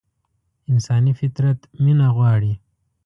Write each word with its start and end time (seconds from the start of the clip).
انساني 0.71 1.11
فطرت 1.19 1.57
مينه 1.83 2.07
غواړي. 2.15 2.53